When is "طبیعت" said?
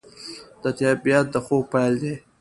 0.77-1.25